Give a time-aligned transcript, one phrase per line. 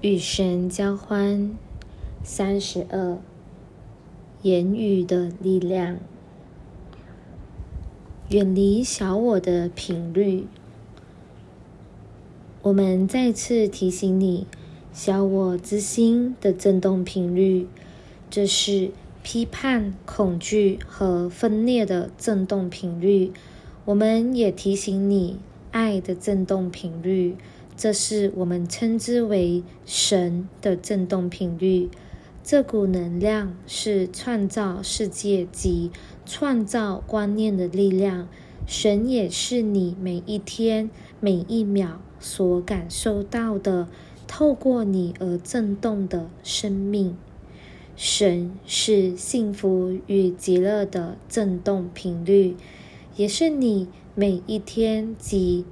[0.00, 1.58] 与神交欢，
[2.22, 3.18] 三十二，
[4.42, 5.98] 言语的力量，
[8.28, 10.46] 远离小我的频率。
[12.62, 14.46] 我们再次提醒你，
[14.92, 17.66] 小我之心的振动频率，
[18.30, 18.92] 这是
[19.24, 23.32] 批判、恐惧和分裂的振动频率。
[23.84, 25.40] 我们也提醒你，
[25.72, 27.34] 爱的振动频率。
[27.78, 31.88] 这是我们称之为神的振动频率。
[32.42, 35.92] 这股能量是创造世界及
[36.26, 38.26] 创造观念的力量。
[38.66, 43.86] 神也是你每一天每一秒所感受到的，
[44.26, 47.16] 透过你而震动的生命。
[47.94, 52.56] 神是幸福与极乐的振动频率，
[53.14, 55.64] 也是你每一天及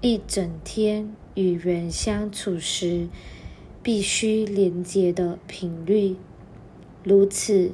[0.00, 1.14] 一整天。
[1.36, 3.08] 与人相处时，
[3.84, 6.16] 必须连接的频率，
[7.04, 7.70] 如此，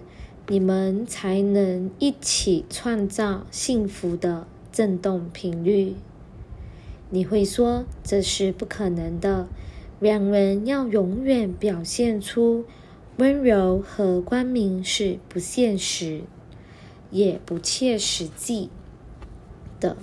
[0.47, 5.95] 你们才能一起创造幸福的振动频率。
[7.09, 9.49] 你会说这是不可能的，
[9.99, 12.67] 两人要永远表现出
[13.17, 16.25] 温柔和光明是不现实，
[17.11, 18.69] 也不切实际
[19.81, 19.97] 的。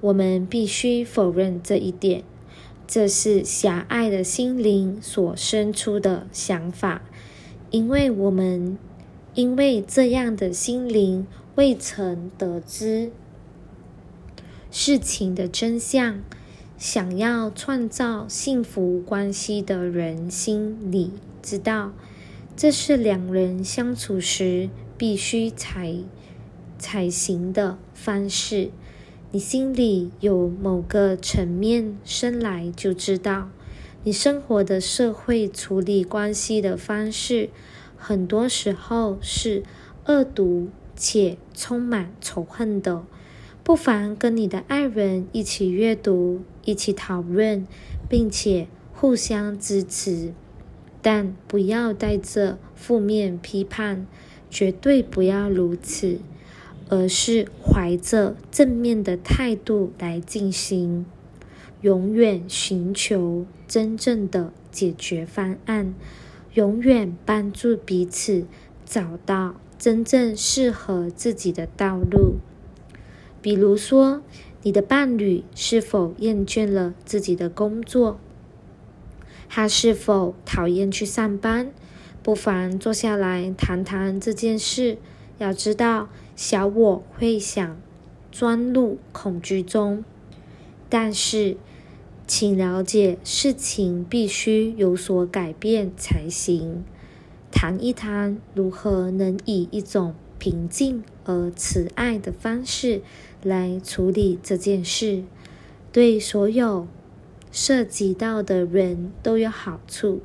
[0.00, 2.24] 我们必须否认这一点。
[2.86, 7.02] 这是狭隘的心灵所生出的想法，
[7.70, 8.76] 因为我们
[9.34, 13.12] 因为这样的心灵未曾得知
[14.72, 16.20] 事情的真相，
[16.76, 21.92] 想要创造幸福关系的人心里知道，
[22.56, 25.94] 这是两人相处时必须采
[26.76, 28.70] 采行的方式。
[29.32, 33.48] 你心里有某个层面，生来就知道，
[34.02, 37.48] 你生活的社会处理关系的方式，
[37.96, 39.62] 很多时候是
[40.06, 43.04] 恶毒且充满仇恨的。
[43.62, 47.64] 不妨跟你的爱人一起阅读，一起讨论，
[48.08, 50.32] 并且互相支持，
[51.00, 54.08] 但不要带着负面批判，
[54.50, 56.18] 绝对不要如此。
[56.90, 61.06] 而是怀着正面的态度来进行，
[61.82, 65.94] 永远寻求真正的解决方案，
[66.54, 68.44] 永远帮助彼此
[68.84, 72.38] 找到真正适合自己的道路。
[73.40, 74.20] 比如说，
[74.62, 78.18] 你的伴侣是否厌倦了自己的工作？
[79.48, 81.70] 他是否讨厌去上班？
[82.20, 84.98] 不妨坐下来谈谈这件事。
[85.40, 86.08] 要知道。
[86.36, 87.76] 小我会想
[88.32, 90.02] 钻入恐惧中，
[90.88, 91.58] 但是，
[92.26, 96.82] 请了解事情必须有所改变才行。
[97.52, 103.02] 谈一谈如何能以一种平静而慈爱的方式
[103.42, 105.24] 来处理这件事，
[105.92, 106.88] 对所有
[107.52, 110.22] 涉及到的人都有好处。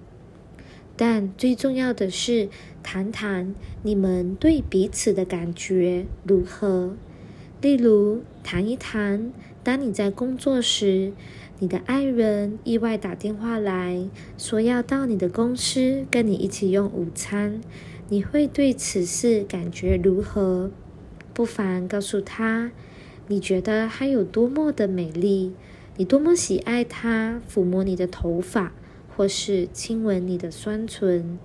[0.96, 2.48] 但最重要的是，
[2.86, 6.96] 谈谈你们对彼此的感觉如何。
[7.60, 11.12] 例如，谈一谈，当你在工作时，
[11.58, 14.08] 你的爱人意外打电话来
[14.38, 17.60] 说要到你的公司跟你一起用午餐，
[18.10, 20.70] 你会对此事感觉如何？
[21.34, 22.70] 不妨告诉他，
[23.28, 25.54] 你觉得她有多么的美丽，
[25.98, 28.74] 你多么喜爱她抚摸你的头发。
[29.18, 31.40] 或是亲吻你的双唇，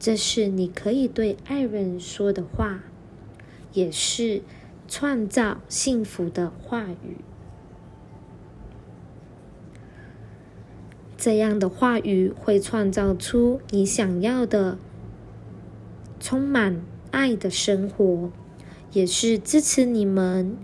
[0.00, 2.80] 这是你可以对爱人说的话，
[3.74, 4.40] 也是
[4.88, 7.18] 创造幸福的话语。
[11.18, 14.78] 这样的话语会创造出你想要的
[16.18, 16.80] 充满
[17.10, 18.30] 爱的生活，
[18.92, 20.56] 也是支持你们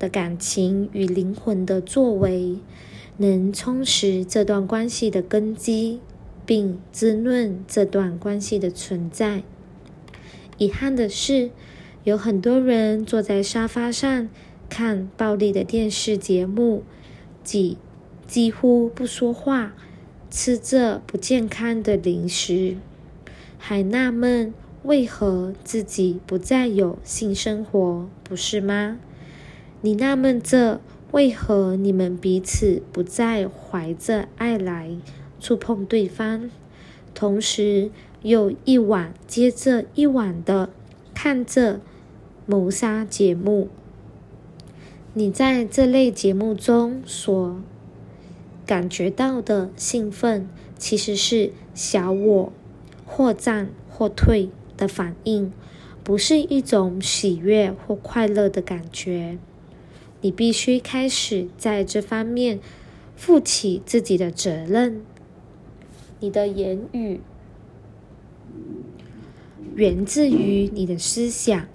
[0.00, 2.58] 的感情与灵魂的作为。
[3.20, 6.00] 能充实这段关系的根基，
[6.48, 9.42] 并滋润这段关系的存在。
[10.56, 11.50] 遗憾的是，
[12.04, 14.30] 有很多人坐在沙发上
[14.70, 16.84] 看暴力的电视节目，
[17.44, 17.76] 几
[18.26, 19.74] 几乎不说话，
[20.30, 22.78] 吃着不健康的零食，
[23.58, 24.54] 还纳闷
[24.84, 28.98] 为何自己不再有性生活，不是吗？
[29.82, 30.80] 你纳闷这？
[31.10, 34.94] 为何你们彼此不再怀着爱来
[35.40, 36.50] 触碰对方，
[37.14, 37.90] 同时
[38.22, 40.70] 又一晚接着一晚的
[41.14, 41.80] 看着
[42.46, 43.68] 谋杀节目？
[45.14, 47.60] 你在这类节目中所
[48.64, 52.52] 感觉到的兴奋，其实是小我
[53.04, 55.52] 或战或退的反应，
[56.04, 59.38] 不是一种喜悦或快乐的感觉。
[60.20, 62.60] 你必须开始在这方面
[63.16, 65.02] 负起自己的责任。
[66.20, 67.20] 你的言语
[69.74, 71.66] 源自于你的思想。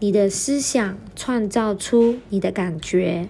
[0.00, 3.28] 你的思想创造出你的感觉，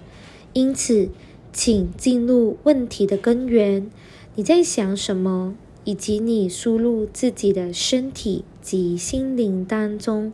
[0.54, 1.10] 因此，
[1.52, 3.90] 请进入问题的根源：
[4.36, 5.54] 你在想什么，
[5.84, 10.32] 以及你输入自己的身体及心灵当中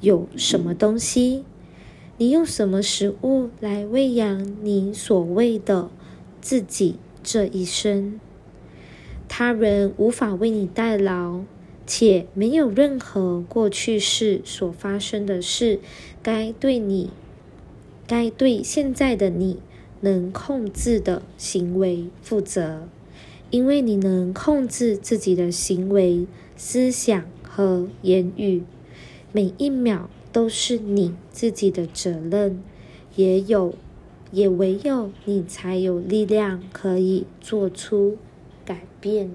[0.00, 1.44] 有什么东西？
[2.18, 5.88] 你用什么食物来喂养你所谓的
[6.40, 6.96] 自己
[7.26, 8.20] 这一生？
[9.28, 11.42] 他人无法为你代劳。
[11.88, 15.78] 且没有任何过去式所发生的事
[16.20, 17.10] 该对你、
[18.08, 19.58] 该对现在的你
[20.00, 22.88] 能控制的行为负责，
[23.50, 26.26] 因为你能控制自己的行为、
[26.56, 28.64] 思想和言语。
[29.30, 32.60] 每一秒都是你自己的责任，
[33.14, 33.76] 也有，
[34.32, 38.16] 也唯有你才有力量可以做出
[38.64, 39.30] 改变。